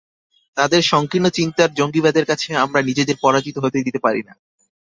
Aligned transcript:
তাদের 0.57 0.81
সংকীর্ণ 0.83 1.27
চিন্তার 1.29 1.69
জঙ্গিবাদের 1.73 2.25
কাছে 2.25 2.49
আমরা 2.55 2.79
নিজেদের 2.81 3.17
পরাজিত 3.21 3.55
হতে 3.57 3.77
দিতে 3.83 3.99
পারি 3.99 4.21
না। 4.27 4.33